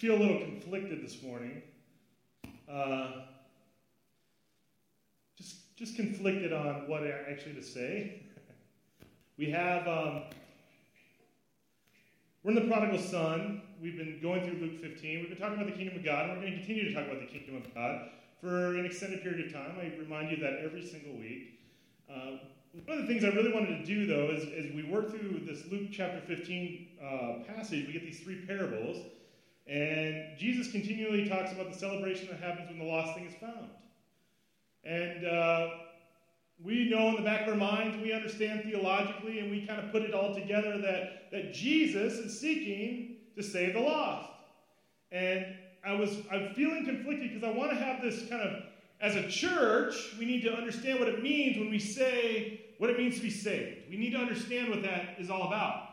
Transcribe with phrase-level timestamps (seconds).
[0.00, 1.60] feel a little conflicted this morning.
[2.66, 3.10] Uh,
[5.36, 8.22] just, just conflicted on what actually to say.
[9.36, 10.22] we have, um,
[12.42, 13.60] we're in the prodigal son.
[13.82, 15.20] We've been going through Luke 15.
[15.20, 17.04] We've been talking about the kingdom of God, and we're going to continue to talk
[17.06, 18.08] about the kingdom of God
[18.40, 19.76] for an extended period of time.
[19.78, 21.60] I remind you that every single week.
[22.10, 22.38] Uh,
[22.86, 25.42] one of the things I really wanted to do, though, is as we work through
[25.46, 28.96] this Luke chapter 15 uh, passage, we get these three parables.
[29.70, 33.70] And Jesus continually talks about the celebration that happens when the lost thing is found.
[34.82, 35.68] And uh,
[36.60, 39.92] we know in the back of our minds, we understand theologically, and we kind of
[39.92, 44.28] put it all together that, that Jesus is seeking to save the lost.
[45.12, 45.46] And
[45.84, 48.64] I was I'm feeling conflicted because I want to have this kind of
[49.00, 52.98] as a church, we need to understand what it means when we say what it
[52.98, 53.88] means to be saved.
[53.88, 55.90] We need to understand what that is all about.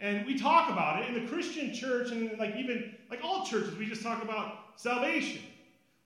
[0.00, 3.76] And we talk about it in the Christian church and like even like all churches,
[3.76, 5.42] we just talk about salvation.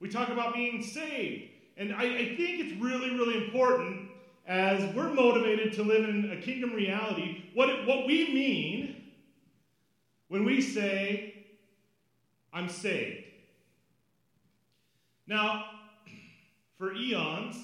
[0.00, 1.50] We talk about being saved.
[1.76, 4.08] And I, I think it's really, really important
[4.46, 9.10] as we're motivated to live in a kingdom reality, what, what we mean
[10.28, 11.46] when we say,
[12.52, 13.24] I'm saved.
[15.26, 15.64] Now,
[16.78, 17.56] for eons,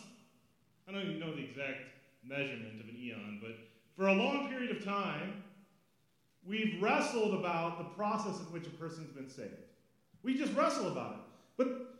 [0.88, 1.78] I don't even know the exact
[2.24, 3.56] measurement of an eon, but
[3.96, 5.42] for a long period of time,
[6.46, 9.54] we've wrestled about the process in which a person's been saved.
[10.22, 11.18] We just wrestle about it.
[11.56, 11.96] But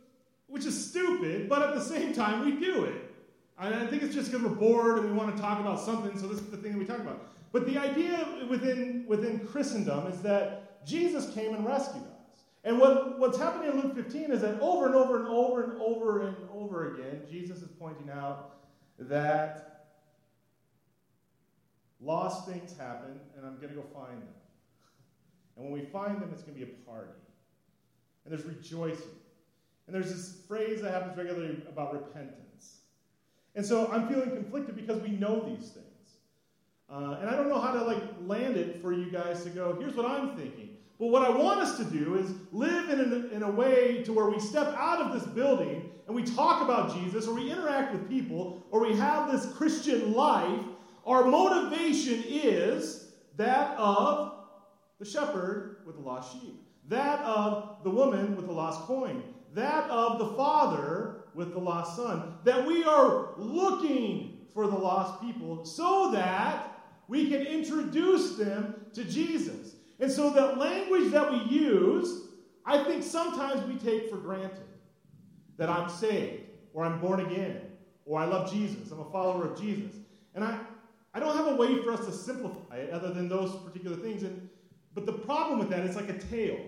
[0.47, 3.11] which is stupid, but at the same time we do it.
[3.59, 6.17] And I think it's just because we're bored and we want to talk about something,
[6.17, 7.27] so this is the thing that we talk about.
[7.51, 12.41] But the idea within, within Christendom is that Jesus came and rescued us.
[12.63, 15.81] And what, what's happening in Luke 15 is that over and over and over and
[15.81, 18.55] over and over again, Jesus is pointing out
[18.99, 19.70] that
[22.01, 24.33] lost things happen, and I'm going to go find them.
[25.55, 27.11] And when we find them, it's going to be a party.
[28.25, 29.05] And there's rejoicing.
[29.87, 32.77] And there's this phrase that happens regularly about repentance.
[33.55, 35.85] And so I'm feeling conflicted because we know these things.
[36.89, 39.77] Uh, and I don't know how to like land it for you guys to go,
[39.79, 40.69] here's what I'm thinking.
[40.99, 44.29] But what I want us to do is live in in a way to where
[44.29, 48.07] we step out of this building and we talk about Jesus or we interact with
[48.07, 50.61] people or we have this Christian life.
[51.05, 54.33] Our motivation is that of
[54.99, 59.23] the shepherd with the lost sheep, that of the woman with the lost coin,
[59.53, 62.35] that of the father with the lost son.
[62.43, 69.03] That we are looking for the lost people so that we can introduce them to
[69.03, 69.75] Jesus.
[69.99, 72.27] And so that language that we use,
[72.65, 74.67] I think sometimes we take for granted
[75.57, 77.61] that I'm saved, or I'm born again,
[78.05, 79.95] or I love Jesus, I'm a follower of Jesus.
[80.33, 80.59] And I,
[81.13, 84.23] I don't have a way for us to simplify it other than those particular things.
[84.23, 84.49] And,
[84.93, 86.59] but the problem with that is like a tail.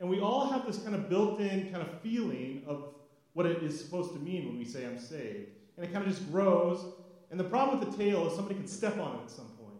[0.00, 2.94] And we all have this kind of built in kind of feeling of
[3.34, 5.50] what it is supposed to mean when we say I'm saved.
[5.76, 6.84] And it kind of just grows.
[7.30, 9.76] And the problem with the tail is somebody can step on it at some point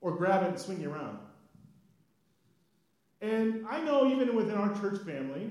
[0.00, 1.18] or grab it and swing you around.
[3.20, 5.50] And I know even within our church family,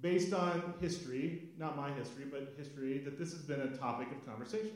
[0.00, 4.26] based on history, not my history, but history, that this has been a topic of
[4.26, 4.72] conversation.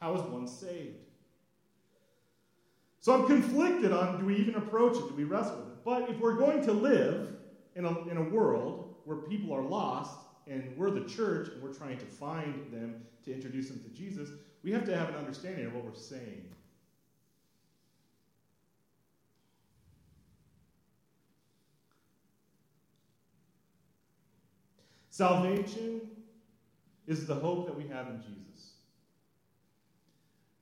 [0.00, 0.96] How is one saved?
[3.00, 5.08] So I'm conflicted on do we even approach it?
[5.08, 5.84] Do we wrestle with it?
[5.84, 7.36] But if we're going to live
[7.74, 11.74] in a, in a world where people are lost and we're the church and we're
[11.74, 14.30] trying to find them to introduce them to Jesus,
[14.62, 16.48] we have to have an understanding of what we're saying.
[25.14, 26.00] Salvation
[27.06, 28.72] is the hope that we have in Jesus.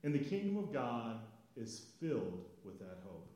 [0.04, 1.20] And the kingdom of God
[1.56, 3.30] is filled with that hope.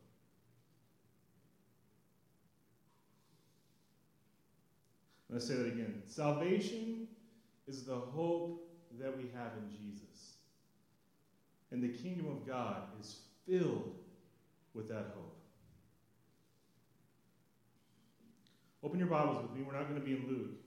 [5.33, 6.03] I'm say that again.
[6.07, 7.09] Salvation
[7.66, 8.68] is the hope
[9.01, 10.34] that we have in Jesus.
[11.71, 13.95] And the kingdom of God is filled
[14.74, 15.39] with that hope.
[18.83, 19.63] Open your Bibles with me.
[19.66, 20.66] We're not going to be in Luke.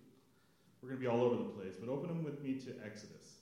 [0.81, 3.39] We're going to be all over the place, but open them with me to Exodus.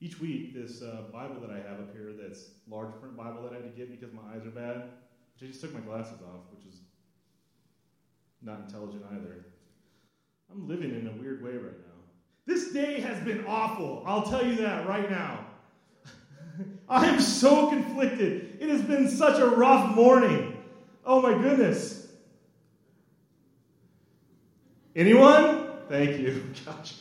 [0.00, 3.52] Each week, this uh, Bible that I have up here, that's large print Bible that
[3.52, 4.76] I had to get because my eyes are bad,
[5.34, 6.80] which I just took my glasses off, which is
[8.42, 9.46] not intelligent either.
[10.50, 11.94] I'm living in a weird way right now.
[12.46, 14.02] This day has been awful.
[14.06, 15.43] I'll tell you that right now.
[16.88, 18.58] I am so conflicted.
[18.60, 20.56] It has been such a rough morning.
[21.04, 22.06] Oh my goodness.
[24.94, 25.68] Anyone?
[25.88, 26.44] Thank you.
[26.64, 26.94] Gosh,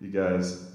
[0.00, 0.66] you guys.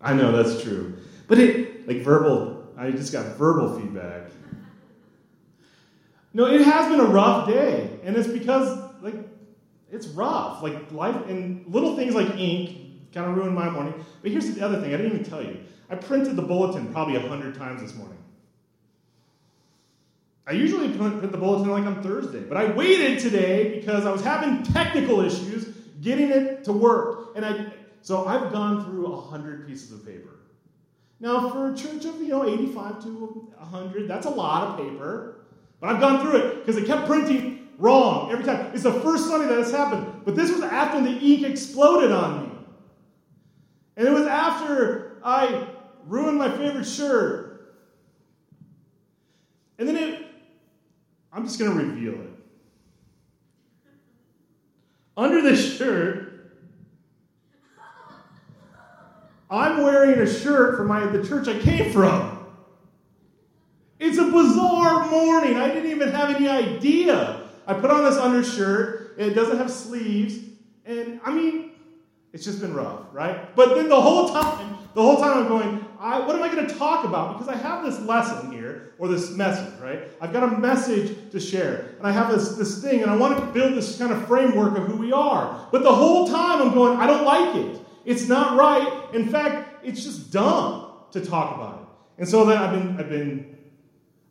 [0.00, 0.96] I know that's true.
[1.26, 4.30] But it, like verbal, I just got verbal feedback.
[6.34, 7.98] No, it has been a rough day.
[8.04, 9.16] And it's because, like,
[9.90, 10.62] it's rough.
[10.62, 13.94] Like, life, and little things like ink kind of ruined my morning.
[14.22, 15.58] But here's the other thing I didn't even tell you.
[15.90, 18.18] I printed the bulletin probably a hundred times this morning.
[20.46, 24.22] I usually print the bulletin like on Thursday, but I waited today because I was
[24.22, 25.66] having technical issues
[26.00, 27.32] getting it to work.
[27.36, 27.66] And I,
[28.00, 30.30] so I've gone through a hundred pieces of paper.
[31.20, 35.40] Now, for a church of you know 85 to 100, that's a lot of paper.
[35.80, 38.70] But I've gone through it because it kept printing wrong every time.
[38.72, 40.22] It's the first Sunday that has happened.
[40.24, 42.52] But this was after the ink exploded on me.
[43.96, 45.67] And it was after I
[46.08, 47.76] ruined my favorite shirt.
[49.78, 50.26] And then it,
[51.32, 52.30] I'm just going to reveal it.
[55.16, 56.52] Under this shirt,
[59.50, 62.46] I'm wearing a shirt from my, the church I came from.
[63.98, 65.56] It's a bizarre morning.
[65.56, 67.42] I didn't even have any idea.
[67.66, 70.38] I put on this undershirt, it doesn't have sleeves,
[70.86, 71.72] and I mean,
[72.32, 73.54] it's just been rough, right?
[73.54, 76.66] But then the whole time, the whole time I'm going, I, what am I going
[76.66, 77.32] to talk about?
[77.32, 80.08] Because I have this lesson here, or this message, right?
[80.20, 83.38] I've got a message to share, and I have this, this thing, and I want
[83.38, 85.68] to build this kind of framework of who we are.
[85.72, 87.80] But the whole time I'm going, I don't like it.
[88.04, 89.14] It's not right.
[89.14, 92.20] In fact, it's just dumb to talk about it.
[92.20, 93.58] And so then I've been, I've been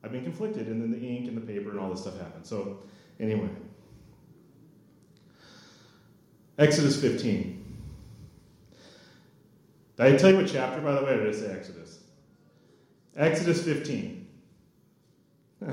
[0.08, 2.46] I've been conflicted, and then the ink and the paper and all this stuff happened.
[2.46, 2.80] So,
[3.20, 3.50] anyway.
[6.58, 7.57] Exodus 15.
[9.98, 12.00] Did I tell you what chapter, by the way, or did I say Exodus?
[13.16, 14.28] Exodus 15.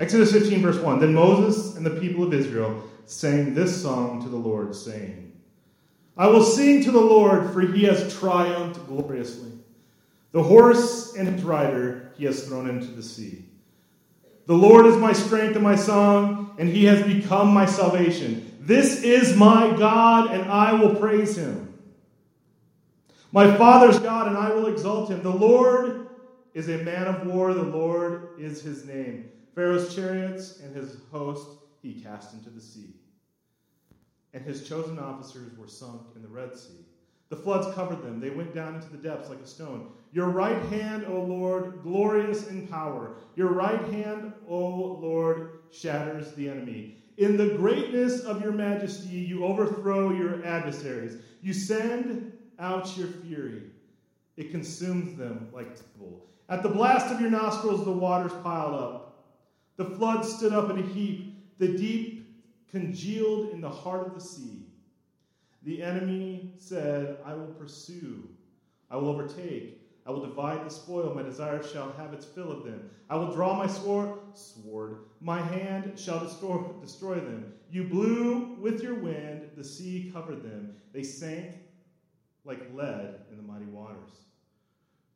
[0.00, 0.98] Exodus 15, verse 1.
[0.98, 5.30] Then Moses and the people of Israel sang this song to the Lord, saying,
[6.16, 9.52] I will sing to the Lord, for he has triumphed gloriously.
[10.32, 13.44] The horse and his rider he has thrown into the sea.
[14.46, 18.56] The Lord is my strength and my song, and he has become my salvation.
[18.60, 21.78] This is my God, and I will praise him.
[23.32, 25.22] My father's God, and I will exalt him.
[25.22, 26.08] The Lord
[26.54, 29.30] is a man of war, the Lord is his name.
[29.54, 31.46] Pharaoh's chariots and his host
[31.82, 32.94] he cast into the sea
[34.32, 36.84] and his chosen officers were sunk in the Red Sea.
[37.30, 38.20] The floods covered them.
[38.20, 39.92] They went down into the depths like a stone.
[40.12, 43.14] Your right hand, O Lord, glorious in power.
[43.36, 46.96] Your right hand, O Lord, shatters the enemy.
[47.18, 51.18] In the greatness of your majesty, you overthrow your adversaries.
[51.40, 53.62] You send out your fury.
[54.36, 55.68] It consumes them like
[55.98, 56.26] wool.
[56.48, 59.24] At the blast of your nostrils, the waters piled up.
[59.76, 61.58] The floods stood up in a heap.
[61.58, 62.26] The deep
[62.70, 64.66] congealed in the heart of the sea.
[65.62, 68.28] The enemy said, I will pursue,
[68.90, 72.64] I will overtake, I will divide the spoil, my desire shall have its fill of
[72.64, 72.90] them.
[73.10, 77.52] I will draw my sword, sword, my hand shall destroy, destroy them.
[77.70, 80.74] You blew with your wind, the sea covered them.
[80.92, 81.56] They sank
[82.44, 84.10] like lead in the mighty waters.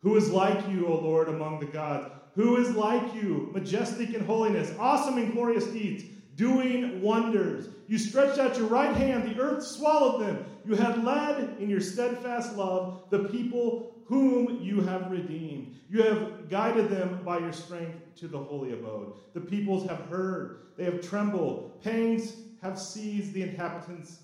[0.02, 2.12] Who is like you, O Lord, among the gods?
[2.34, 6.04] Who is like you, majestic in holiness, awesome in glorious deeds?
[6.36, 7.68] Doing wonders.
[7.86, 10.44] You stretched out your right hand, the earth swallowed them.
[10.66, 15.74] You had led in your steadfast love the people whom you have redeemed.
[15.88, 19.14] You have guided them by your strength to the holy abode.
[19.32, 21.82] The peoples have heard, they have trembled.
[21.82, 24.20] Pangs have seized the inhabitants.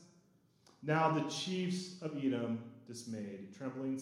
[0.83, 3.55] Now the chiefs of Edom dismayed.
[3.57, 4.00] Trembling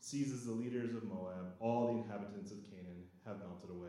[0.00, 1.54] seizes the leaders of Moab.
[1.60, 3.88] All the inhabitants of Canaan have melted away.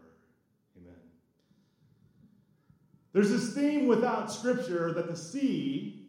[3.13, 6.07] There's this theme without Scripture that the sea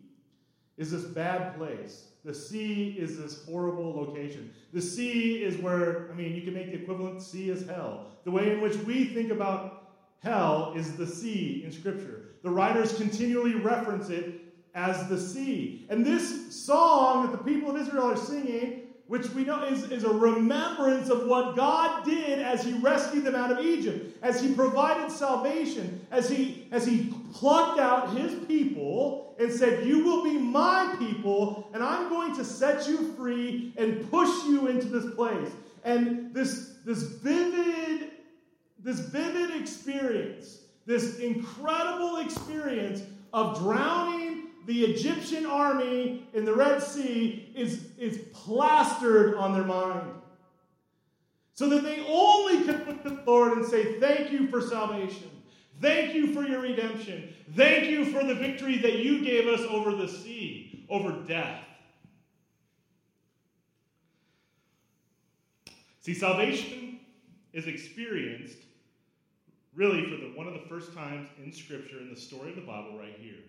[0.76, 2.08] is this bad place.
[2.24, 4.52] The sea is this horrible location.
[4.72, 8.06] The sea is where, I mean, you can make the equivalent sea is hell.
[8.24, 9.90] The way in which we think about
[10.22, 12.36] hell is the sea in Scripture.
[12.42, 14.40] The writers continually reference it
[14.74, 15.86] as the sea.
[15.90, 20.04] And this song that the people of Israel are singing which we know is, is
[20.04, 24.54] a remembrance of what God did as He rescued them out of Egypt, as He
[24.54, 30.38] provided salvation, as He, as he plucked out his people and said, You will be
[30.38, 35.50] my people, and I'm going to set you free and push you into this place.
[35.84, 38.10] And this, this vivid,
[38.78, 44.31] this vivid experience, this incredible experience of drowning
[44.66, 50.10] the Egyptian army in the Red Sea is, is plastered on their mind.
[51.54, 55.30] So that they only can look to the Lord and say, Thank you for salvation.
[55.80, 57.28] Thank you for your redemption.
[57.54, 61.62] Thank you for the victory that you gave us over the sea, over death.
[66.00, 67.00] See, salvation
[67.52, 68.58] is experienced
[69.74, 72.62] really for the one of the first times in Scripture in the story of the
[72.62, 73.40] Bible right here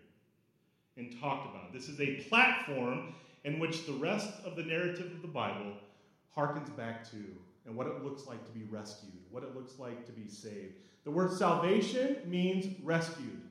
[0.98, 1.74] and talked about.
[1.74, 5.74] This is a platform in which the rest of the narrative of the Bible
[6.36, 7.18] harkens back to
[7.66, 10.74] and what it looks like to be rescued, what it looks like to be saved.
[11.04, 13.42] The word salvation means rescued.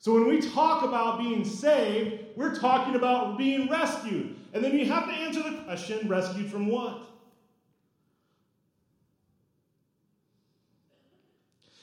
[0.00, 4.36] So when we talk about being saved, we're talking about being rescued.
[4.52, 7.02] And then you have to answer the question rescued from what?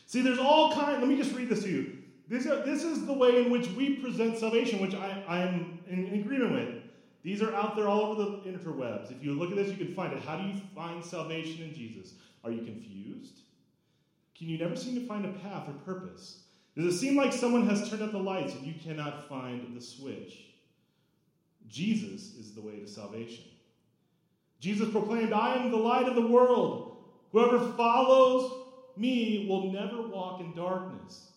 [0.08, 1.00] See, there's all kinds.
[1.00, 1.98] Let me just read this to you.
[2.28, 6.54] This, this is the way in which we present salvation, which I, I'm in agreement
[6.54, 6.84] with.
[7.24, 9.12] These are out there all over the interwebs.
[9.12, 10.22] If you look at this, you can find it.
[10.22, 12.14] How do you find salvation in Jesus?
[12.44, 13.40] Are you confused?
[14.38, 16.40] Can you never seem to find a path or purpose?
[16.76, 19.82] Does it seem like someone has turned up the lights and you cannot find the
[19.82, 20.46] switch?
[21.68, 23.46] Jesus is the way to salvation.
[24.60, 26.98] Jesus proclaimed, I am the light of the world.
[27.32, 28.52] Whoever follows
[28.98, 31.32] me will never walk in darkness,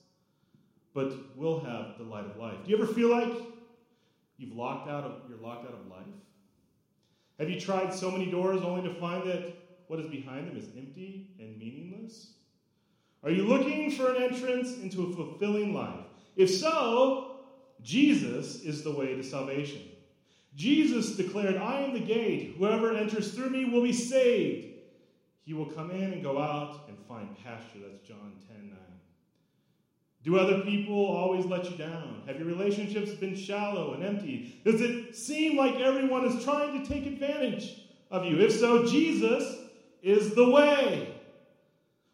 [0.99, 2.57] but will have the light of life.
[2.65, 3.33] Do you ever feel like
[4.37, 6.17] you've locked out of you're locked out of life?
[7.39, 9.55] Have you tried so many doors only to find that
[9.87, 12.33] what is behind them is empty and meaningless?
[13.23, 16.05] Are you looking for an entrance into a fulfilling life?
[16.35, 17.43] If so,
[17.81, 19.83] Jesus is the way to salvation.
[20.57, 22.57] Jesus declared, I am the gate.
[22.59, 24.67] Whoever enters through me will be saved.
[25.45, 27.79] He will come in and go out and find pasture.
[27.87, 28.79] That's John 10 9.
[30.25, 32.23] Do other people always let you down?
[32.27, 34.61] Have your relationships been shallow and empty?
[34.65, 38.39] Does it seem like everyone is trying to take advantage of you?
[38.41, 39.57] If so, Jesus
[40.03, 41.15] is the way.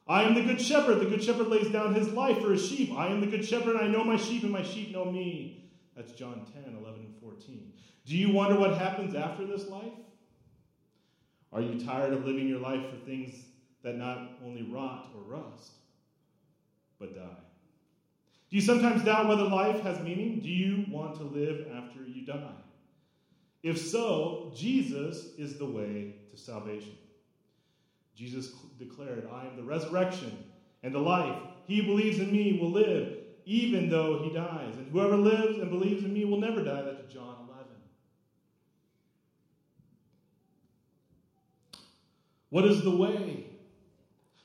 [0.06, 1.00] I am the good shepherd.
[1.00, 2.92] The good shepherd lays down his life for his sheep.
[2.92, 5.70] I am the good shepherd, and I know my sheep, and my sheep know me.
[5.96, 7.72] That's John 10, 11, and 14.
[8.04, 9.92] Do you wonder what happens after this life?
[11.52, 13.34] Are you tired of living your life for things
[13.82, 15.72] that not only rot or rust,
[16.98, 17.43] but die?
[18.54, 20.38] Do you sometimes doubt whether life has meaning?
[20.38, 22.54] Do you want to live after you die?
[23.64, 26.96] If so, Jesus is the way to salvation.
[28.14, 30.38] Jesus declared, I am the resurrection
[30.84, 31.36] and the life.
[31.66, 34.76] He who believes in me will live, even though he dies.
[34.76, 36.82] And whoever lives and believes in me will never die.
[36.82, 37.66] That's John 11.
[42.50, 43.43] What is the way?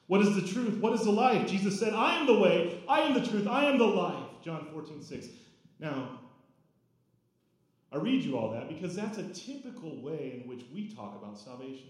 [0.09, 0.79] What is the truth?
[0.79, 1.47] What is the life?
[1.47, 4.23] Jesus said, I am the way, I am the truth, I am the life.
[4.43, 5.27] John 14, 6.
[5.79, 6.19] Now,
[7.91, 11.37] I read you all that because that's a typical way in which we talk about
[11.37, 11.89] salvation.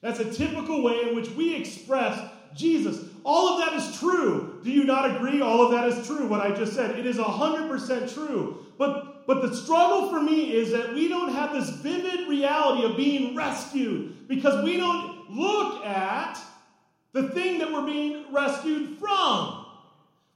[0.00, 2.18] That's a typical way in which we express
[2.54, 3.06] Jesus.
[3.22, 4.60] All of that is true.
[4.64, 5.42] Do you not agree?
[5.42, 6.98] All of that is true, what I just said.
[6.98, 8.64] It is 100% true.
[8.78, 12.96] But, but the struggle for me is that we don't have this vivid reality of
[12.96, 16.40] being rescued because we don't look at
[17.14, 19.64] the thing that we're being rescued from,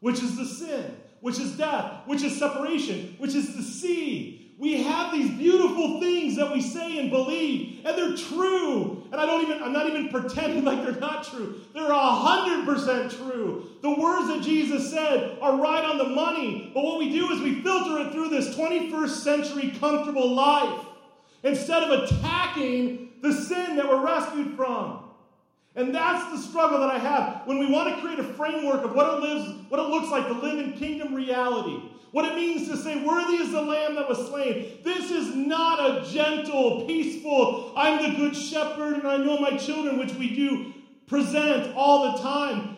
[0.00, 4.82] which is the sin, which is death, which is separation, which is the sea, we
[4.82, 9.04] have these beautiful things that we say and believe, and they're true.
[9.12, 11.60] And I don't even, I'm not even pretending like they're not true.
[11.74, 13.70] They're hundred percent true.
[13.82, 16.72] The words that Jesus said are right on the money.
[16.74, 20.84] But what we do is we filter it through this 21st century comfortable life
[21.44, 25.07] instead of attacking the sin that we're rescued from.
[25.78, 28.96] And that's the struggle that I have when we want to create a framework of
[28.96, 31.80] what it lives, what it looks like to live in kingdom reality.
[32.10, 34.78] What it means to say, Worthy is the Lamb that was slain.
[34.82, 39.98] This is not a gentle, peaceful, I'm the good shepherd and I know my children,
[39.98, 40.74] which we do
[41.06, 42.76] present all the time.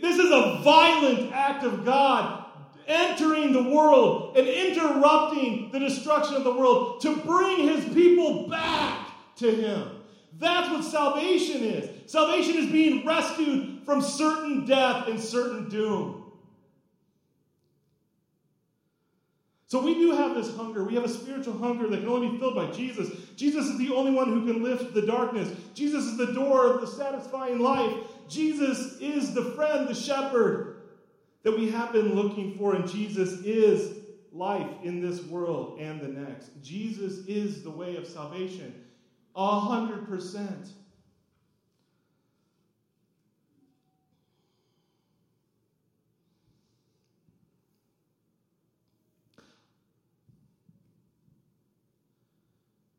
[0.00, 2.44] This is a violent act of God
[2.88, 9.10] entering the world and interrupting the destruction of the world to bring his people back
[9.36, 10.02] to him.
[10.38, 12.01] That's what salvation is.
[12.12, 16.30] Salvation is being rescued from certain death and certain doom.
[19.66, 20.84] So we do have this hunger.
[20.84, 23.08] We have a spiritual hunger that can only be filled by Jesus.
[23.36, 25.50] Jesus is the only one who can lift the darkness.
[25.72, 27.96] Jesus is the door of the satisfying life.
[28.28, 30.82] Jesus is the friend, the shepherd
[31.44, 33.96] that we have been looking for and Jesus is
[34.34, 36.50] life in this world and the next.
[36.62, 38.84] Jesus is the way of salvation.
[39.34, 40.72] A hundred percent.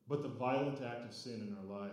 [0.08, 1.92] But the violent act of sin in our life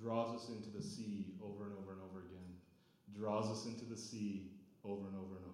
[0.00, 2.56] draws us into the sea over and over and over again,
[3.16, 4.50] draws us into the sea
[4.84, 5.52] over and over and over.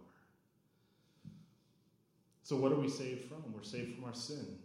[2.42, 3.42] So, what are we saved from?
[3.52, 4.58] We're saved from our sin.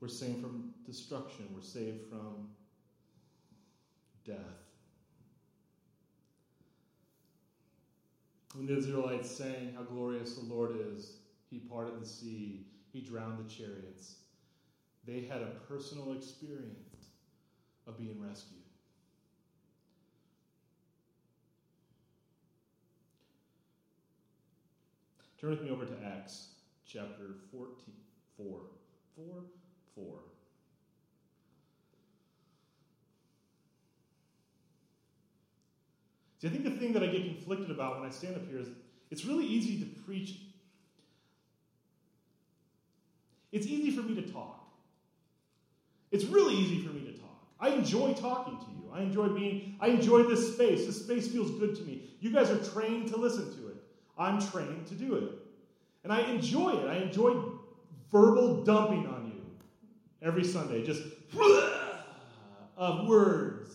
[0.00, 1.46] We're saved from destruction.
[1.54, 2.48] We're saved from
[4.26, 4.36] death.
[8.54, 12.66] When the Israelites sang how glorious the Lord is, He parted the sea,
[12.98, 14.16] He drowned the chariots.
[15.06, 17.06] They had a personal experience
[17.86, 18.58] of being rescued.
[25.40, 26.48] Turn with me over to Acts
[26.84, 27.76] chapter 14,
[28.36, 28.60] 4.
[29.14, 29.24] 4,
[29.94, 30.04] 4.
[36.40, 38.58] See, I think the thing that I get conflicted about when I stand up here
[38.58, 38.68] is
[39.12, 40.47] it's really easy to preach.
[43.52, 44.66] It's easy for me to talk.
[46.10, 47.46] It's really easy for me to talk.
[47.60, 48.90] I enjoy talking to you.
[48.92, 50.86] I enjoy being, I enjoy this space.
[50.86, 52.02] This space feels good to me.
[52.20, 53.76] You guys are trained to listen to it.
[54.16, 55.30] I'm trained to do it.
[56.04, 56.88] And I enjoy it.
[56.88, 57.34] I enjoy
[58.10, 59.42] verbal dumping on you
[60.22, 61.02] every Sunday, just
[62.76, 63.74] of words.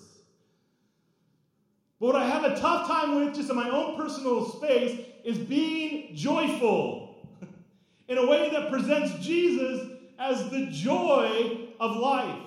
[1.99, 5.37] But what I have a tough time with, just in my own personal space, is
[5.37, 7.02] being joyful
[8.07, 12.39] in a way that presents Jesus as the joy of life.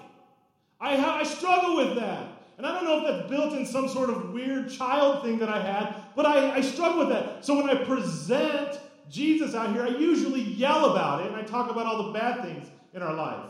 [0.81, 2.29] I, I struggle with that.
[2.59, 5.49] And I don't know if that's built in some sort of weird child thing that
[5.49, 7.45] I had, but I, I struggle with that.
[7.45, 11.71] So when I present Jesus out here, I usually yell about it and I talk
[11.71, 13.45] about all the bad things in our life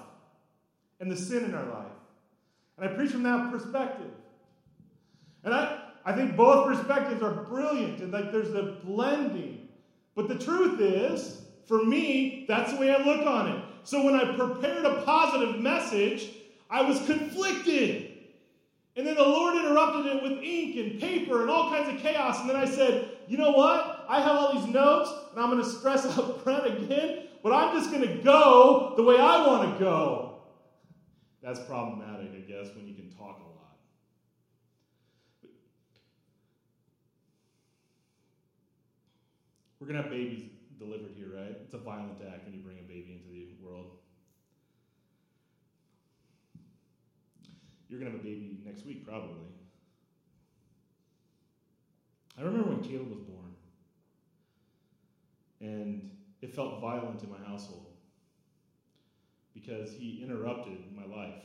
[0.99, 1.93] and the sin in our life.
[2.79, 4.11] And I preach from that perspective.
[5.45, 9.69] And I, I think both perspectives are brilliant and like there's a blending.
[10.17, 13.65] But the truth is, for me, that's the way I look on it.
[13.83, 16.29] So when I prepared a positive message,
[16.71, 18.13] I was conflicted.
[18.97, 22.41] And then the Lord interrupted it with ink and paper and all kinds of chaos.
[22.41, 24.07] And then I said, you know what?
[24.09, 27.77] I have all these notes, and I'm going to stress out Brent again, but I'm
[27.77, 30.39] just going to go the way I want to go.
[31.43, 33.77] That's problematic, I guess, when you can talk a lot.
[39.79, 41.57] We're going to have babies delivered here, right?
[41.65, 43.91] It's a violent act when you bring a baby into the world.
[47.89, 49.47] You're going to have a baby next week, probably.
[52.39, 53.55] I remember when Caleb was born,
[55.61, 56.11] and
[56.43, 57.87] it felt violent in my household
[59.55, 61.43] because he interrupted my life.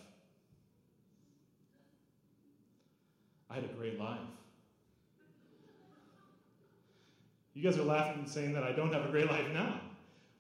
[3.50, 4.20] I had a great life.
[7.53, 9.79] You guys are laughing and saying that I don't have a great life now.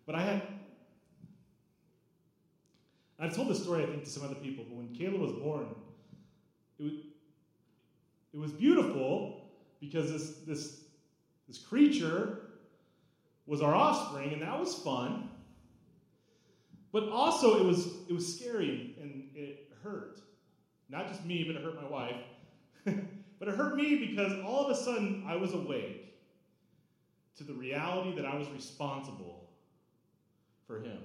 [0.05, 0.41] But I had.
[3.19, 5.67] I've told this story, I think, to some other people, but when Caleb was born,
[6.79, 6.93] it was,
[8.33, 10.81] it was beautiful because this, this,
[11.47, 12.39] this creature
[13.45, 15.29] was our offspring, and that was fun.
[16.91, 20.19] But also, it was, it was scary and it hurt.
[20.89, 22.15] Not just me, but it hurt my wife.
[22.85, 26.00] but it hurt me because all of a sudden I was awake
[27.37, 29.49] to the reality that I was responsible
[30.67, 30.99] for him.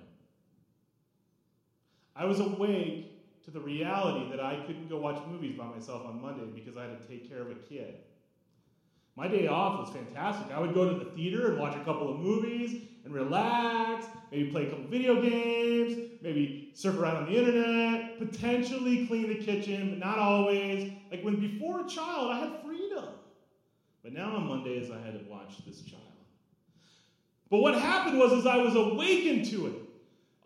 [2.15, 6.21] I was awake to the reality that I couldn't go watch movies by myself on
[6.21, 7.95] Monday because I had to take care of a kid.
[9.17, 10.55] My day off was fantastic.
[10.55, 14.51] I would go to the theater and watch a couple of movies and relax, maybe
[14.51, 19.91] play a couple video games, maybe surf around on the internet, potentially clean the kitchen,
[19.91, 20.93] but not always.
[21.11, 23.05] Like when before a child, I had freedom.
[24.03, 26.16] But now on Mondays, I had to watch this child.
[27.51, 29.75] But what happened was, as I was awakened to it,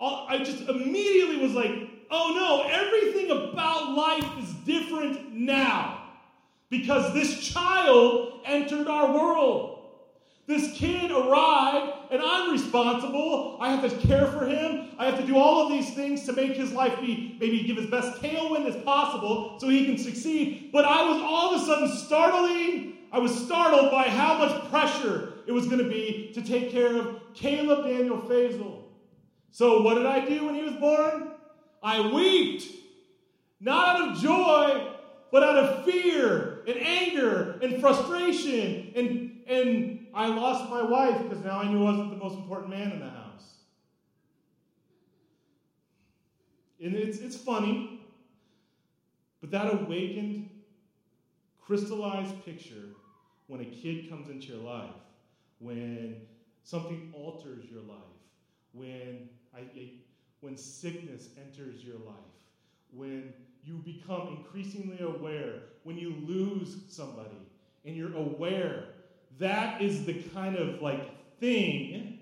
[0.00, 1.72] I just immediately was like,
[2.10, 5.98] oh no, everything about life is different now.
[6.68, 9.78] Because this child entered our world.
[10.46, 13.58] This kid arrived, and I'm responsible.
[13.60, 14.88] I have to care for him.
[14.98, 17.76] I have to do all of these things to make his life be, maybe give
[17.76, 20.70] his best tailwind as possible so he can succeed.
[20.72, 22.94] But I was all of a sudden startling.
[23.12, 26.94] I was startled by how much pressure it was going to be to take care
[26.96, 28.84] of Caleb Daniel Faisal.
[29.50, 31.32] So, what did I do when he was born?
[31.82, 32.68] I wept,
[33.58, 34.92] not out of joy,
[35.32, 38.92] but out of fear and anger and frustration.
[38.94, 42.70] And, and I lost my wife because now I knew I wasn't the most important
[42.70, 43.54] man in the house.
[46.80, 48.02] And it's, it's funny,
[49.40, 50.48] but that awakened,
[51.60, 52.90] crystallized picture
[53.48, 54.90] when a kid comes into your life,
[55.60, 56.16] when
[56.64, 57.98] something alters your life,
[58.72, 59.60] when, I,
[60.40, 62.16] when sickness enters your life,
[62.92, 63.32] when
[63.64, 67.36] you become increasingly aware, when you lose somebody
[67.84, 68.84] and you're aware,
[69.38, 72.20] that is the kind of like thing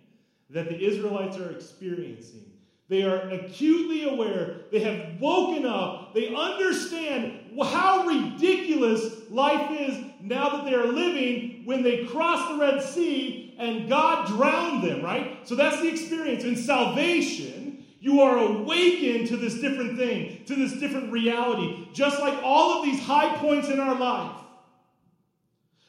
[0.51, 2.45] that the Israelites are experiencing.
[2.89, 4.57] They are acutely aware.
[4.73, 6.15] They have woken up.
[6.15, 12.57] They understand how ridiculous life is now that they are living when they crossed the
[12.57, 15.47] Red Sea and God drowned them, right?
[15.47, 16.43] So that's the experience.
[16.43, 21.87] In salvation, you are awakened to this different thing, to this different reality.
[21.93, 24.35] Just like all of these high points in our life,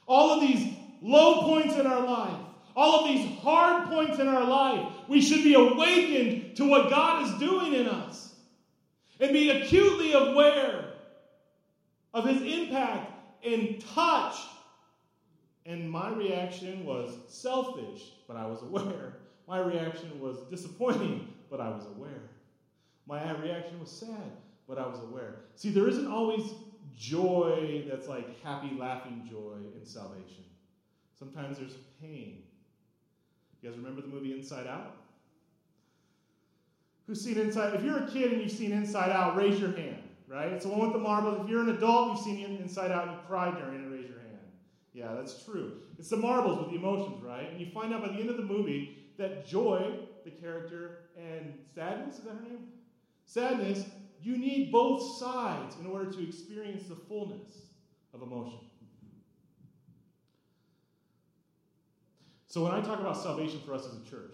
[0.06, 0.68] all of these
[1.02, 2.42] low points in our life,
[2.76, 7.26] all of these hard points in our life, we should be awakened to what God
[7.26, 8.36] is doing in us
[9.22, 10.92] and be acutely aware
[12.14, 13.14] of His impact
[13.46, 14.36] and touch.
[15.70, 19.18] And my reaction was selfish, but I was aware.
[19.48, 22.24] My reaction was disappointing, but I was aware.
[23.06, 24.32] My reaction was sad,
[24.68, 25.42] but I was aware.
[25.56, 26.42] See, there isn't always
[26.98, 30.44] joy that's like happy, laughing joy in salvation.
[31.20, 32.42] Sometimes there's pain.
[33.62, 34.96] You guys remember the movie Inside Out?
[37.06, 37.76] Who's seen Inside?
[37.76, 40.02] If you're a kid and you've seen Inside Out, raise your hand.
[40.28, 40.52] Right?
[40.52, 41.42] It's the one with the marbles.
[41.44, 43.89] If you're an adult, you've seen Inside Out, you cried during it.
[44.94, 45.74] Yeah, that's true.
[45.98, 47.50] It's the marbles with the emotions, right?
[47.52, 51.54] And you find out by the end of the movie that Joy, the character, and
[51.76, 52.70] Sadness, is that her name?
[53.26, 53.86] Sadness,
[54.22, 57.52] you need both sides in order to experience the fullness
[58.14, 58.60] of emotion.
[62.48, 64.32] So when I talk about salvation for us as a church,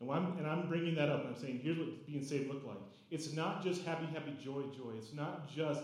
[0.00, 2.66] and I'm, and I'm bringing that up, and I'm saying, here's what being saved looked
[2.66, 2.76] like.
[3.10, 4.92] It's not just happy, happy, joy, joy.
[4.98, 5.80] It's not just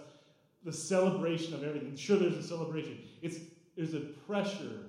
[0.65, 1.97] the celebration of everything.
[1.97, 2.99] Sure, there's a celebration.
[3.23, 3.39] It's
[3.77, 4.81] there's a pressure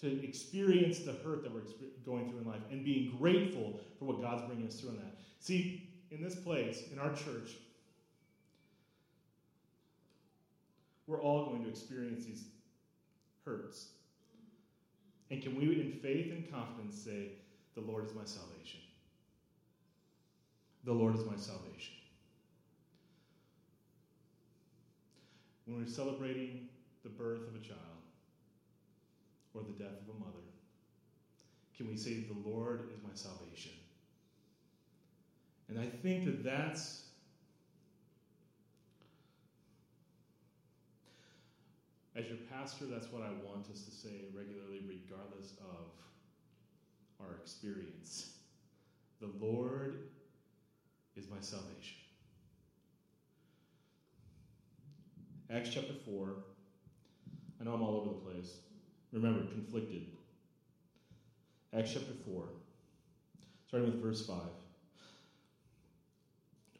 [0.00, 1.62] to experience the hurt that we're
[2.04, 5.16] going through in life and being grateful for what God's bringing us through in that.
[5.38, 7.52] See, in this place, in our church,
[11.06, 12.44] we're all going to experience these
[13.44, 13.88] hurts.
[15.30, 17.32] And can we, in faith and confidence, say,
[17.74, 18.80] The Lord is my salvation?
[20.84, 21.94] The Lord is my salvation.
[25.66, 26.68] When we're celebrating
[27.02, 27.80] the birth of a child
[29.54, 30.44] or the death of a mother,
[31.76, 33.72] can we say, The Lord is my salvation?
[35.68, 37.04] And I think that that's
[42.16, 45.90] as your pastor, that's what I want us to say regularly, regardless of
[47.20, 48.30] our experience.
[49.20, 49.96] The Lord
[51.16, 52.03] is my salvation.
[55.54, 56.34] Acts chapter 4.
[57.60, 58.56] I know I'm all over the place.
[59.12, 60.06] Remember, conflicted.
[61.72, 62.42] Acts chapter 4,
[63.68, 64.36] starting with verse 5.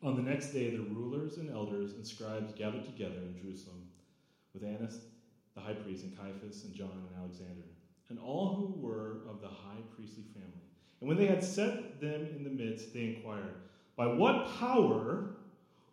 [0.03, 3.83] On the next day, the rulers and elders and scribes gathered together in Jerusalem
[4.53, 4.99] with Annas
[5.55, 7.63] the high priest and Caiaphas and John and Alexander,
[8.09, 10.67] and all who were of the high priestly family.
[11.01, 13.55] And when they had set them in the midst, they inquired,
[13.95, 15.37] By what power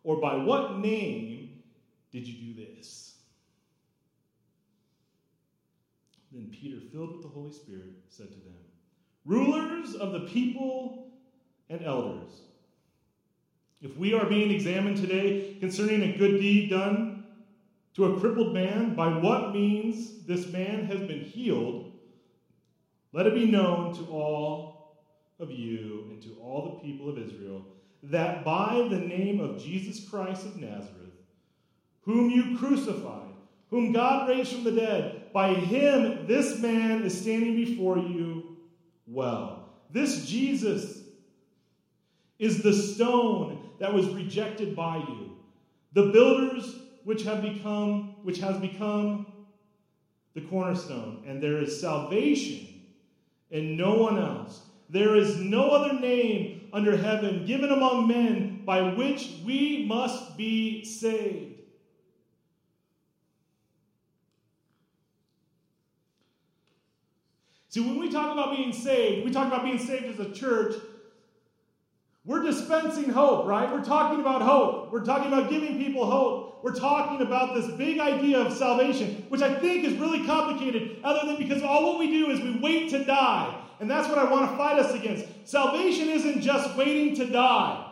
[0.04, 1.40] or by what name
[2.12, 3.15] did you do this?
[6.32, 8.54] Then Peter, filled with the Holy Spirit, said to them,
[9.26, 11.12] Rulers of the people
[11.69, 12.32] and elders,
[13.82, 17.26] if we are being examined today concerning a good deed done
[17.95, 21.91] to a crippled man, by what means this man has been healed,
[23.12, 25.02] let it be known to all
[25.39, 27.63] of you and to all the people of Israel
[28.04, 31.00] that by the name of Jesus Christ of Nazareth,
[32.03, 33.29] whom you crucified,
[33.69, 38.57] whom God raised from the dead, by him this man is standing before you
[39.07, 39.69] well.
[39.89, 40.99] This Jesus
[42.39, 45.37] is the stone that was rejected by you.
[45.93, 49.25] The builders which have become which has become
[50.33, 52.67] the cornerstone and there is salvation
[53.49, 58.93] in no one else there is no other name under heaven given among men by
[58.93, 61.50] which we must be saved
[67.71, 70.75] See, when we talk about being saved, we talk about being saved as a church.
[72.25, 73.71] We're dispensing hope, right?
[73.71, 74.91] We're talking about hope.
[74.91, 76.60] We're talking about giving people hope.
[76.65, 81.25] We're talking about this big idea of salvation, which I think is really complicated, other
[81.25, 83.57] than because all what we do is we wait to die.
[83.79, 85.25] And that's what I want to fight us against.
[85.45, 87.88] Salvation isn't just waiting to die,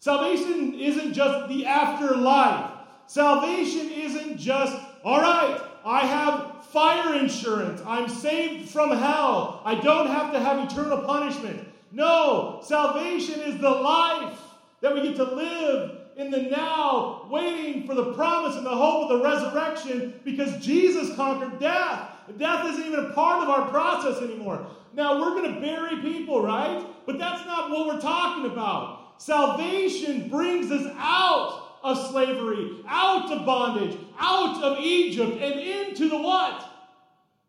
[0.00, 2.72] salvation isn't just the afterlife.
[3.06, 7.80] Salvation isn't just, all right, I have fire insurance.
[7.86, 9.62] I'm saved from hell.
[9.64, 11.66] I don't have to have eternal punishment.
[11.90, 14.38] No, salvation is the life
[14.82, 19.10] that we get to live in the now, waiting for the promise and the hope
[19.10, 22.10] of the resurrection because Jesus conquered death.
[22.36, 24.66] Death isn't even a part of our process anymore.
[24.92, 26.86] Now, we're going to bury people, right?
[27.06, 29.14] But that's not what we're talking about.
[29.16, 36.18] Salvation brings us out of slavery, out of bondage, out of Egypt, and into the
[36.18, 36.68] what?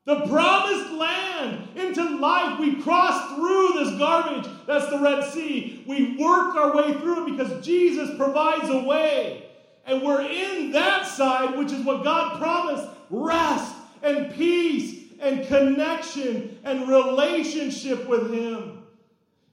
[0.06, 2.60] The promised land into life.
[2.60, 4.50] We cross through this garbage.
[4.66, 5.84] That's the Red Sea.
[5.86, 9.44] We work our way through it because Jesus provides a way.
[9.86, 16.60] And we're in that side, which is what God promised rest and peace and connection
[16.64, 18.84] and relationship with Him.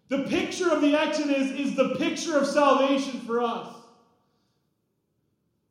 [0.08, 3.73] The picture of the Exodus is the picture of salvation for us.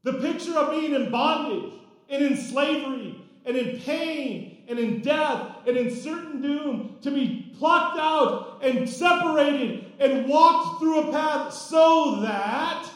[0.03, 1.73] The picture of being in bondage
[2.09, 7.53] and in slavery and in pain and in death and in certain doom to be
[7.57, 12.89] plucked out and separated and walked through a path so that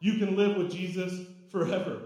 [0.00, 2.00] you can live with Jesus forever.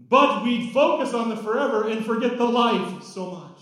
[0.00, 3.58] But we focus on the forever and forget the life so much.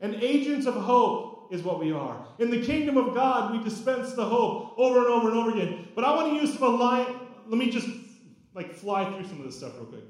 [0.00, 2.26] And agents of hope is what we are.
[2.38, 5.88] In the kingdom of God, we dispense the hope over and over and over again.
[5.94, 7.06] But I want to use some line.
[7.46, 7.88] Let me just
[8.58, 10.04] like fly through some of this stuff real quick.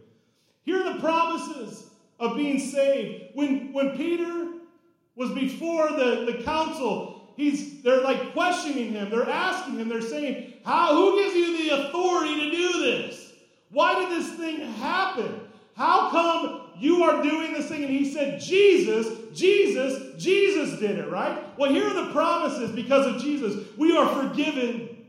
[0.64, 3.34] Here are the promises of being saved.
[3.34, 4.52] When, when Peter
[5.16, 9.10] was before the, the council, he's, they're like questioning him.
[9.10, 13.32] They're asking him, they're saying, How, who gives you the authority to do this?
[13.70, 15.40] Why did this thing happen?
[15.76, 17.84] How come you are doing this thing?
[17.84, 21.38] And he said, Jesus, Jesus, Jesus did it, right?
[21.58, 23.66] Well, here are the promises because of Jesus.
[23.76, 25.04] We are forgiven.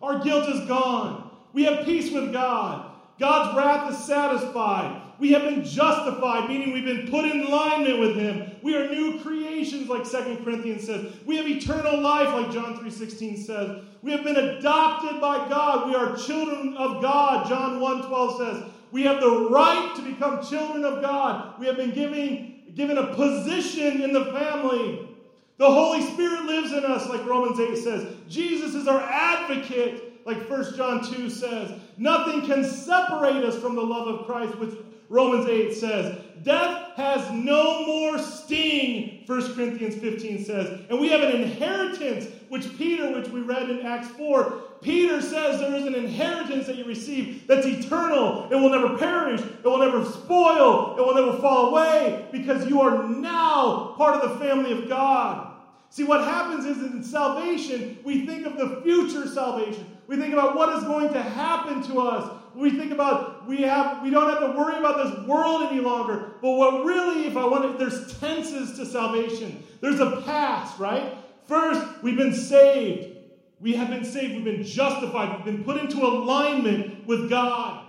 [0.00, 1.25] Our guilt is gone.
[1.56, 2.90] We have peace with God.
[3.18, 5.00] God's wrath is satisfied.
[5.18, 8.50] We have been justified, meaning we've been put in alignment with Him.
[8.62, 11.14] We are new creations, like 2 Corinthians says.
[11.24, 13.82] We have eternal life, like John 3.16 says.
[14.02, 15.88] We have been adopted by God.
[15.88, 18.70] We are children of God, John 1.12 says.
[18.92, 21.58] We have the right to become children of God.
[21.58, 25.08] We have been given, given a position in the family.
[25.56, 28.14] The Holy Spirit lives in us, like Romans 8 says.
[28.28, 31.80] Jesus is our advocate, like 1 John 2 says.
[31.96, 34.74] Nothing can separate us from the love of Christ, which
[35.08, 36.18] Romans 8 says.
[36.42, 40.80] Death has no more sting, 1 Corinthians 15 says.
[40.90, 45.60] And we have an inheritance, which Peter, which we read in Acts 4, Peter says
[45.60, 48.48] there is an inheritance that you receive that's eternal.
[48.50, 49.40] It will never perish.
[49.40, 50.96] It will never spoil.
[50.98, 55.54] It will never fall away because you are now part of the family of God.
[55.88, 59.95] See, what happens is in salvation, we think of the future salvation.
[60.06, 62.42] We think about what is going to happen to us.
[62.54, 66.34] We think about we have we don't have to worry about this world any longer.
[66.40, 69.62] But what really, if I want to, there's tenses to salvation.
[69.80, 71.14] There's a past, right?
[71.46, 73.16] First, we've been saved.
[73.60, 74.34] We have been saved.
[74.34, 75.36] We've been justified.
[75.36, 77.84] We've been put into alignment with God.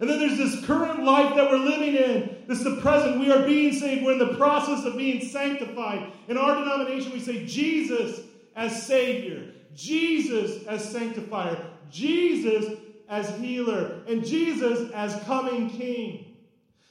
[0.00, 2.44] And then there's this current life that we're living in.
[2.48, 3.20] This is the present.
[3.20, 4.04] We are being saved.
[4.04, 6.10] We're in the process of being sanctified.
[6.26, 8.20] In our denomination, we say Jesus
[8.56, 16.36] as Savior, Jesus as Sanctifier, Jesus as Healer, and Jesus as coming King.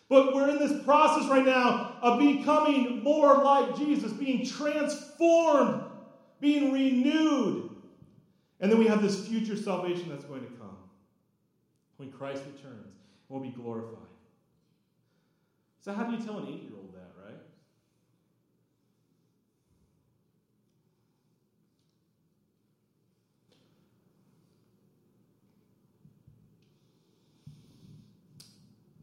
[0.09, 5.83] But we're in this process right now of becoming more like Jesus, being transformed,
[6.41, 7.69] being renewed.
[8.59, 10.77] And then we have this future salvation that's going to come
[11.97, 12.93] when Christ returns and
[13.29, 13.99] we'll be glorified.
[15.79, 17.37] So, how do you tell an eight year old that, right?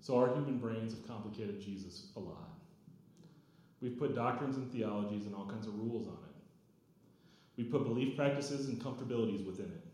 [0.09, 2.49] So, our human brains have complicated Jesus a lot.
[3.83, 6.35] We've put doctrines and theologies and all kinds of rules on it.
[7.59, 9.85] We put belief practices and comfortabilities within it.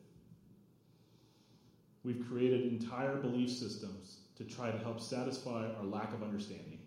[2.05, 6.79] We've created entire belief systems to try to help satisfy our lack of understanding.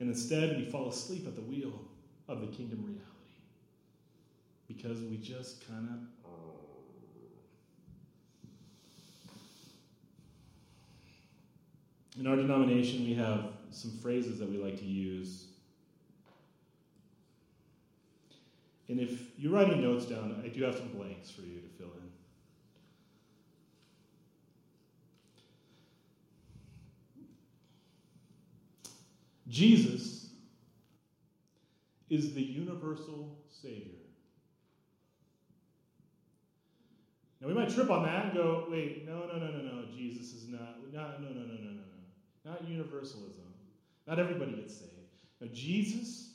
[0.00, 1.78] And instead, we fall asleep at the wheel
[2.26, 3.04] of the kingdom reality
[4.66, 5.98] because we just kind of.
[12.18, 15.48] In our denomination, we have some phrases that we like to use
[18.88, 21.88] And if you're writing notes down, I do have some blanks for you to fill
[21.88, 22.08] in.
[29.46, 30.28] Jesus
[32.08, 33.92] is the universal Savior.
[37.40, 39.84] Now we might trip on that and go, wait, no, no, no, no, no.
[39.94, 41.87] Jesus is not, no, no, no, no, no, no.
[42.44, 43.44] Not universalism.
[44.06, 44.92] Not everybody gets saved.
[45.40, 46.30] Now Jesus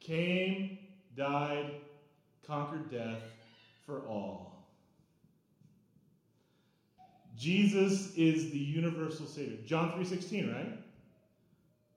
[0.00, 0.78] came,
[1.16, 1.70] died,
[2.46, 3.22] conquered death
[3.84, 4.66] for all.
[7.36, 9.58] Jesus is the universal Savior.
[9.66, 10.78] John 3.16, right?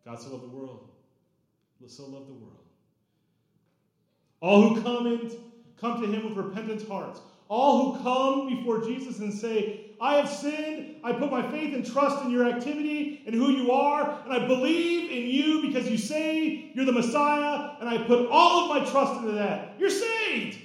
[0.05, 0.89] God so loved the world.
[1.87, 2.65] So loved the world.
[4.41, 5.31] All who come and
[5.79, 7.21] come to him with repentant hearts.
[7.47, 10.95] All who come before Jesus and say, I have sinned.
[11.03, 14.47] I put my faith and trust in your activity and who you are, and I
[14.47, 18.89] believe in you because you say you're the Messiah, and I put all of my
[18.89, 19.75] trust into that.
[19.77, 20.57] You're saved.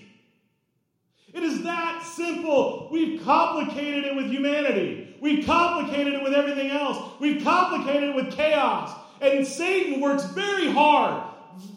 [1.33, 2.89] It is that simple.
[2.93, 5.17] We've complicated it with humanity.
[5.21, 6.99] We've complicated it with everything else.
[7.19, 8.97] We've complicated it with chaos.
[9.21, 11.25] And Satan works very hard,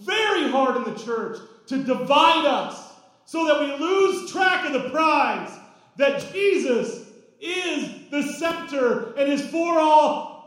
[0.03, 2.93] very hard in the church to divide us
[3.25, 5.49] so that we lose track of the prize
[5.97, 7.06] that Jesus
[7.39, 10.37] is the scepter and is for all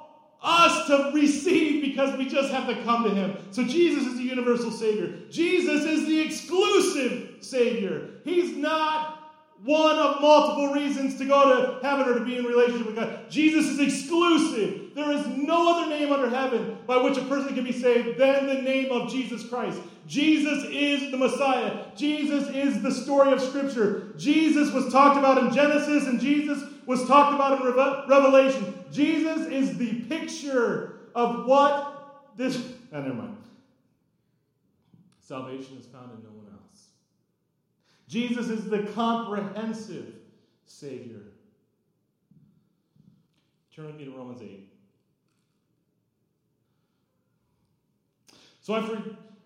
[0.42, 3.37] us to receive because we just have to come to him.
[3.50, 5.12] So Jesus is the universal Savior.
[5.31, 8.09] Jesus is the exclusive Savior.
[8.24, 9.18] He's not
[9.62, 13.31] one of multiple reasons to go to heaven or to be in relationship with God.
[13.31, 14.94] Jesus is exclusive.
[14.94, 18.46] There is no other name under heaven by which a person can be saved than
[18.46, 19.79] the name of Jesus Christ.
[20.07, 21.85] Jesus is the Messiah.
[21.94, 24.14] Jesus is the story of Scripture.
[24.16, 28.85] Jesus was talked about in Genesis, and Jesus was talked about in Revelation.
[28.90, 32.61] Jesus is the picture of what this.
[32.92, 33.37] Oh, never mind.
[35.20, 36.88] Salvation is found in no one else.
[38.09, 40.14] Jesus is the comprehensive
[40.66, 41.22] Savior.
[43.72, 44.68] Turn with me to Romans 8.
[48.62, 48.81] So I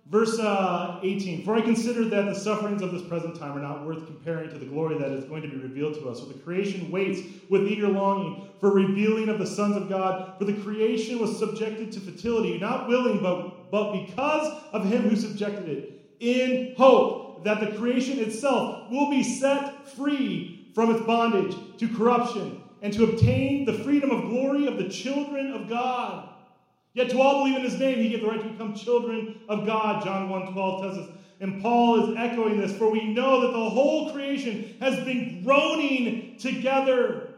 [0.06, 3.86] Verse uh, 18 For I consider that the sufferings of this present time are not
[3.86, 6.20] worth comparing to the glory that is going to be revealed to us.
[6.20, 10.38] For the creation waits with eager longing for revealing of the sons of God.
[10.38, 15.16] For the creation was subjected to fertility, not willing, but, but because of him who
[15.16, 21.56] subjected it, in hope that the creation itself will be set free from its bondage
[21.78, 26.28] to corruption and to obtain the freedom of glory of the children of God.
[26.94, 29.66] Yet to all believe in his name, he gave the right to become children of
[29.66, 30.04] God.
[30.04, 31.16] John 1 12 tells us.
[31.40, 36.36] And Paul is echoing this, for we know that the whole creation has been groaning
[36.38, 37.34] together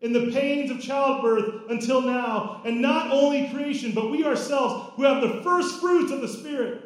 [0.00, 2.62] in the pains of childbirth until now.
[2.64, 6.83] And not only creation, but we ourselves who have the first fruits of the Spirit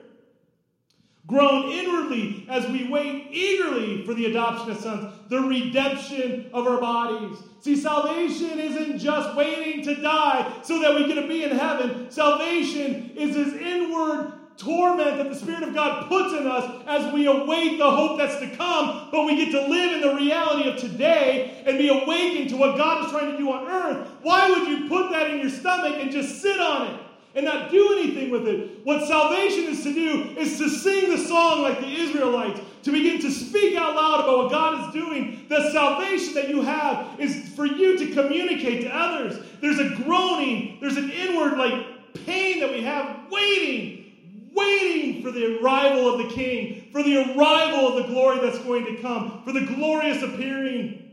[1.28, 6.80] groan inwardly as we wait eagerly for the adoption of sons, the redemption of our
[6.80, 7.36] bodies.
[7.60, 12.10] See, salvation isn't just waiting to die so that we get to be in heaven.
[12.10, 17.26] Salvation is this inward torment that the Spirit of God puts in us as we
[17.26, 20.78] await the hope that's to come, but we get to live in the reality of
[20.78, 24.08] today and be awakened to what God is trying to do on earth.
[24.22, 27.00] Why would you put that in your stomach and just sit on it?
[27.38, 28.84] And not do anything with it.
[28.84, 33.20] What salvation is to do is to sing the song like the Israelites, to begin
[33.20, 35.46] to speak out loud about what God is doing.
[35.48, 39.38] The salvation that you have is for you to communicate to others.
[39.60, 41.86] There's a groaning, there's an inward like
[42.26, 47.86] pain that we have waiting, waiting for the arrival of the King, for the arrival
[47.86, 51.08] of the glory that's going to come, for the glorious appearing.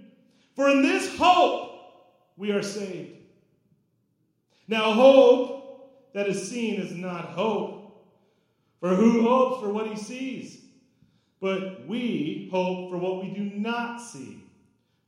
[0.56, 1.72] For in this hope
[2.36, 3.12] we are saved.
[4.68, 5.55] Now, hope
[6.16, 8.08] that is seen is not hope.
[8.80, 10.62] For who hopes for what he sees?
[11.42, 14.42] But we hope for what we do not see.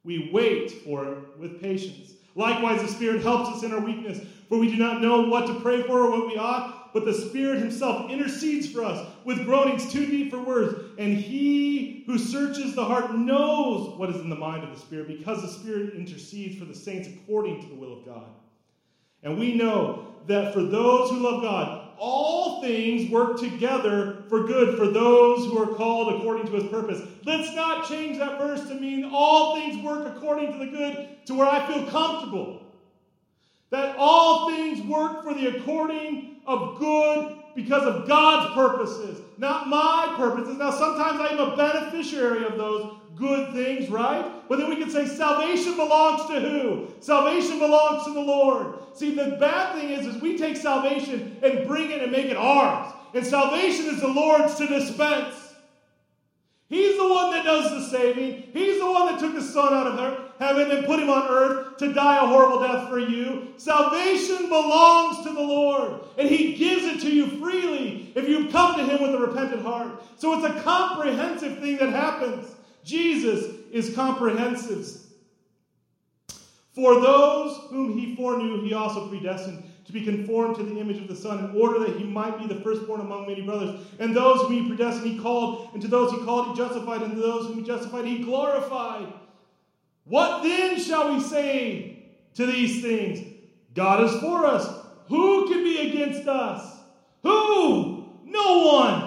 [0.04, 2.12] We wait for it with patience.
[2.36, 5.60] Likewise, the Spirit helps us in our weakness, for we do not know what to
[5.62, 9.90] pray for or what we ought, but the Spirit Himself intercedes for us with groanings
[9.90, 10.76] too deep for words.
[10.98, 15.08] And He who searches the heart knows what is in the mind of the Spirit,
[15.08, 18.28] because the Spirit intercedes for the saints according to the will of God.
[19.28, 24.78] And we know that for those who love God, all things work together for good
[24.78, 27.02] for those who are called according to his purpose.
[27.26, 31.34] Let's not change that verse to mean all things work according to the good to
[31.34, 32.62] where I feel comfortable.
[33.70, 40.14] That all things work for the according of good because of God's purposes, not my
[40.16, 40.58] purposes.
[40.58, 44.26] Now, sometimes I am a beneficiary of those good things, right?
[44.48, 46.88] But then we can say salvation belongs to who?
[47.00, 48.76] Salvation belongs to the Lord.
[48.94, 52.38] See, the bad thing is, is we take salvation and bring it and make it
[52.38, 52.94] ours.
[53.14, 55.36] And salvation is the Lord's to dispense.
[56.70, 58.50] He's the one that does the saving.
[58.52, 61.78] He's the one that took the Son out of heaven and put him on earth
[61.78, 63.54] to die a horrible death for you.
[63.56, 68.76] Salvation belongs to the Lord, and He gives it to you freely if you come
[68.76, 70.04] to Him with a repentant heart.
[70.18, 72.54] So it's a comprehensive thing that happens.
[72.88, 74.88] Jesus is comprehensive.
[76.74, 81.08] For those whom He foreknew, He also predestined to be conformed to the image of
[81.08, 83.80] the Son, in order that he might be the firstborn among many brothers.
[84.00, 87.16] And those whom he predestined, he called, and to those he called, he justified, and
[87.16, 89.08] to those whom he justified, he glorified.
[90.04, 93.34] What then shall we say to these things?
[93.76, 94.68] God is for us.
[95.08, 96.80] Who can be against us?
[97.24, 98.10] Who?
[98.26, 99.07] No one.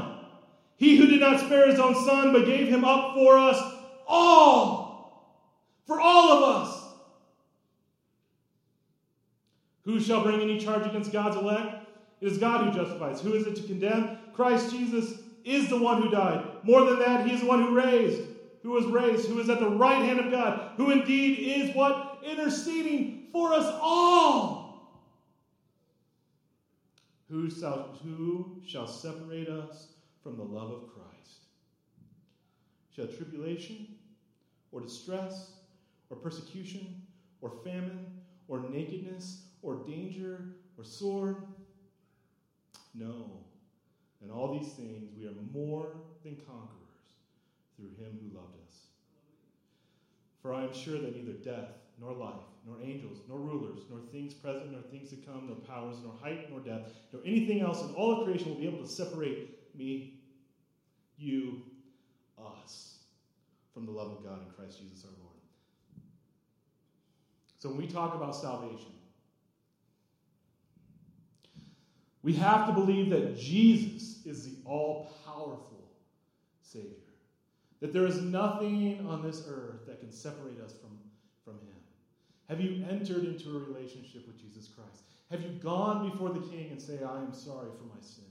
[0.81, 3.61] He who did not spare his own son, but gave him up for us
[4.09, 5.37] all.
[5.87, 6.85] For all of us.
[9.85, 11.87] Who shall bring any charge against God's elect?
[12.23, 13.21] It is God who justifies.
[13.21, 14.17] Who is it to condemn?
[14.33, 16.47] Christ Jesus is the one who died.
[16.63, 18.23] More than that, he is the one who raised,
[18.63, 22.23] who was raised, who is at the right hand of God, who indeed is what?
[22.25, 24.97] Interceding for us all.
[27.29, 29.90] Who shall, who shall separate us
[30.23, 31.11] from the love of Christ?
[32.95, 33.87] Shall tribulation,
[34.73, 35.53] or distress,
[36.11, 37.03] or persecution,
[37.41, 38.07] or famine,
[38.49, 41.37] or nakedness, or danger or sword?
[42.95, 43.31] No.
[44.23, 45.93] In all these things, we are more
[46.25, 46.77] than conquerors
[47.77, 48.77] through him who loved us.
[50.43, 51.69] For I am sure that neither death,
[52.01, 52.35] nor life,
[52.67, 56.51] nor angels, nor rulers, nor things present, nor things to come, nor powers, nor height,
[56.51, 60.21] nor depth, nor anything else in all of creation will be able to separate me,
[61.19, 61.63] you,
[62.39, 62.99] us,
[63.75, 65.37] from the love of God in Christ Jesus our Lord.
[67.59, 68.93] So when we talk about salvation,
[72.23, 75.89] We have to believe that Jesus is the all powerful
[76.63, 76.91] Savior.
[77.81, 80.99] That there is nothing on this earth that can separate us from,
[81.45, 81.77] from Him.
[82.49, 85.05] Have you entered into a relationship with Jesus Christ?
[85.31, 88.25] Have you gone before the King and say, I am sorry for my sin?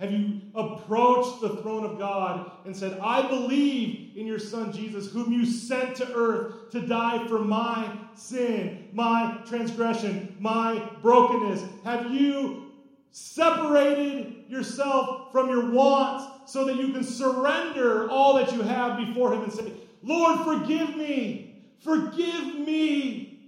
[0.00, 5.10] Have you approached the throne of God and said, I believe in your Son Jesus,
[5.10, 11.82] whom you sent to earth to die for my sin, my transgression, my brokenness?
[11.84, 12.66] Have you
[13.10, 19.32] separated yourself from your wants so that you can surrender all that you have before
[19.32, 19.72] Him and say,
[20.02, 21.64] Lord, forgive me.
[21.78, 23.40] Forgive me.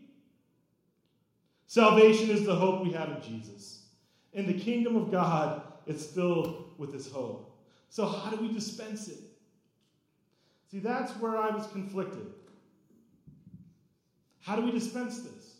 [1.67, 3.83] Salvation is the hope we have in Jesus.
[4.33, 7.57] In the kingdom of God is filled with this hope.
[7.91, 9.19] So, how do we dispense it?
[10.71, 12.27] See, that's where I was conflicted.
[14.43, 15.57] How do we dispense this?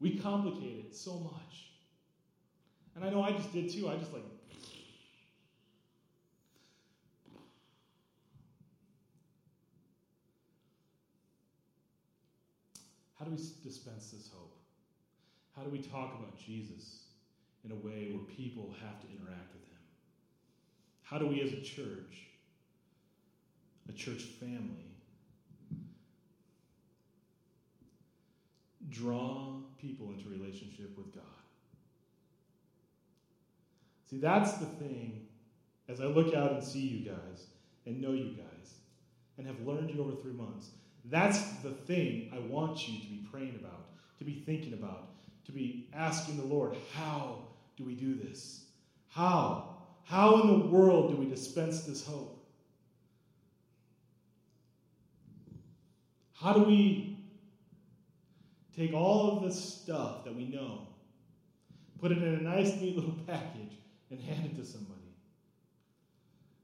[0.00, 1.70] We complicate it so much.
[2.96, 3.88] And I know I just did too.
[3.88, 4.22] I just like.
[13.22, 14.56] How do we dispense this hope?
[15.54, 17.02] How do we talk about Jesus
[17.64, 19.78] in a way where people have to interact with him?
[21.04, 22.26] How do we, as a church,
[23.88, 24.90] a church family,
[28.90, 31.22] draw people into relationship with God.
[34.10, 35.26] See, that's the thing
[35.88, 37.46] as I look out and see you guys
[37.86, 38.74] and know you guys
[39.38, 40.70] and have learned you over three months.
[41.04, 43.86] That's the thing I want you to be praying about,
[44.18, 45.08] to be thinking about,
[45.46, 47.38] to be asking the Lord, how
[47.76, 48.64] do we do this?
[49.08, 49.76] How?
[50.04, 52.38] How in the world do we dispense this hope?
[56.34, 57.12] How do we
[58.76, 60.88] take all of this stuff that we know,
[62.00, 63.78] put it in a nice, neat little package,
[64.10, 65.00] and hand it to somebody.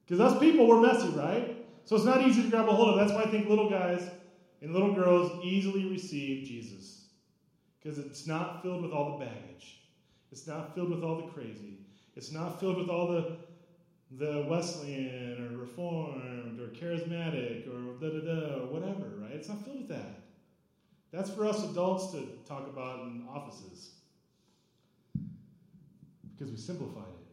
[0.07, 1.57] Because us people, we're messy, right?
[1.85, 2.97] So it's not easy to grab a hold of.
[2.97, 4.03] That's why I think little guys
[4.61, 7.07] and little girls easily receive Jesus.
[7.81, 9.81] Because it's not filled with all the baggage.
[10.33, 11.79] It's not filled with all the crazy.
[12.17, 13.37] It's not filled with all the
[14.13, 19.33] the Wesleyan or Reformed or charismatic or da da da or whatever, right?
[19.33, 20.23] It's not filled with that.
[21.13, 23.91] That's for us adults to talk about in offices
[26.33, 27.27] because we simplified it.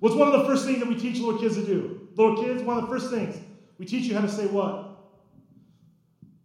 [0.00, 2.08] What's one of the first things that we teach little kids to do?
[2.16, 3.36] Little kids, one of the first things
[3.80, 4.89] we teach you how to say what?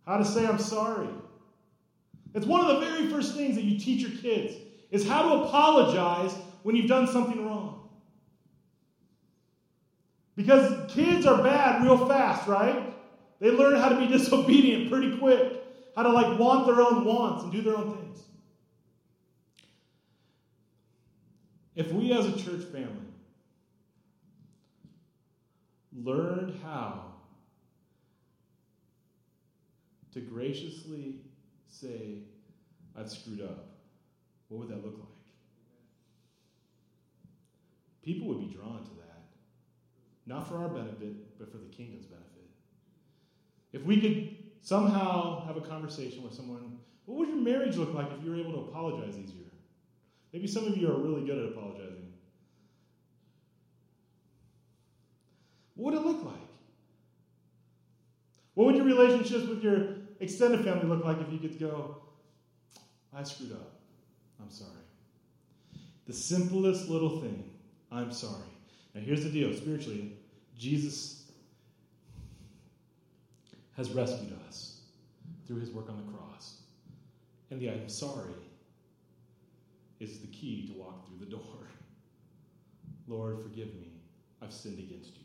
[0.06, 1.10] How to say I'm sorry.
[2.34, 4.56] It's one of the very first things that you teach your kids
[4.92, 7.90] is how to apologize when you've done something wrong.
[10.36, 12.94] Because kids are bad real fast, right?
[13.40, 15.62] They learn how to be disobedient pretty quick,
[15.96, 18.24] how to like want their own wants and do their own things.
[21.76, 22.90] If we as a church family
[25.94, 27.15] learned how
[30.16, 31.18] to graciously
[31.68, 32.20] say,
[32.98, 33.66] I've screwed up,
[34.48, 35.08] what would that look like?
[38.02, 39.24] People would be drawn to that.
[40.26, 42.50] Not for our benefit, but for the kingdom's benefit.
[43.74, 48.08] If we could somehow have a conversation with someone, what would your marriage look like
[48.18, 49.52] if you were able to apologize easier?
[50.32, 52.14] Maybe some of you are really good at apologizing.
[55.76, 56.36] What would it look like?
[58.54, 61.98] What would your relationships with your extended family look like if you could go,
[63.14, 63.80] I screwed up.
[64.42, 64.72] I'm sorry.
[66.08, 67.50] The simplest little thing,
[67.92, 68.44] I'm sorry.
[68.94, 70.14] Now, here's the deal spiritually,
[70.58, 71.32] Jesus
[73.76, 74.82] has rescued us
[75.48, 76.62] through his work on the cross.
[77.52, 78.34] And the I'm sorry
[80.00, 81.68] is the key to walk through the door.
[83.08, 83.92] Lord, forgive me.
[84.42, 85.25] I've sinned against you.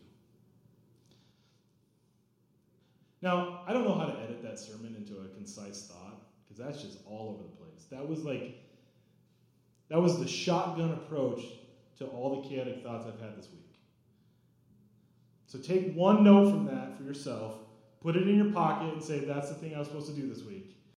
[3.23, 6.83] Now, I don't know how to edit that sermon into a concise thought because that's
[6.83, 7.87] just all over the place.
[7.91, 8.59] That was like,
[9.89, 11.43] that was the shotgun approach
[11.99, 13.61] to all the chaotic thoughts I've had this week.
[15.47, 17.57] So take one note from that for yourself,
[18.01, 20.33] put it in your pocket, and say, that's the thing I was supposed to do
[20.33, 20.80] this week.